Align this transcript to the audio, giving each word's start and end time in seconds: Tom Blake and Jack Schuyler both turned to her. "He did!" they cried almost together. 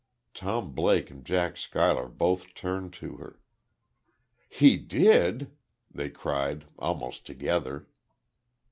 Tom 0.33 0.71
Blake 0.71 1.11
and 1.11 1.23
Jack 1.23 1.55
Schuyler 1.57 2.07
both 2.07 2.55
turned 2.55 2.91
to 2.93 3.17
her. 3.17 3.39
"He 4.49 4.75
did!" 4.77 5.55
they 5.91 6.09
cried 6.09 6.65
almost 6.79 7.23
together. 7.23 7.87